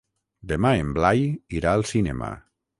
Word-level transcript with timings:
Demà 0.51 0.71
en 0.85 0.89
Blai 0.97 1.23
irà 1.61 1.77
al 1.77 1.87
cinema. 1.93 2.35